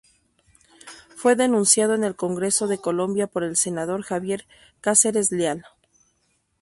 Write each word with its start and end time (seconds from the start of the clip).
Fue 1.15 1.35
denunciado 1.35 1.93
en 1.93 2.03
el 2.03 2.15
Congreso 2.15 2.65
de 2.65 2.79
Colombia 2.81 3.27
por 3.27 3.43
el 3.43 3.55
senador 3.55 4.01
Javier 4.01 4.47
Cáceres 4.81 5.31
Leal. 5.31 5.63